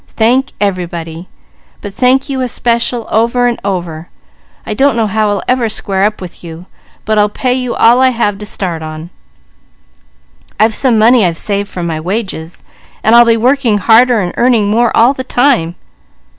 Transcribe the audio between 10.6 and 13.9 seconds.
some money I've saved from my wages, and I'll be working